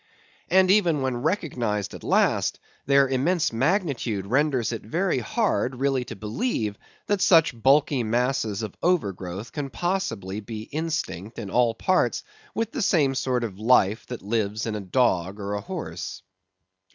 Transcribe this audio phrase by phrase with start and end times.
[0.49, 6.15] And even when recognised at last, their immense magnitude renders it very hard really to
[6.15, 12.23] believe that such bulky masses of overgrowth can possibly be instinct, in all parts,
[12.55, 16.23] with the same sort of life that lives in a dog or a horse.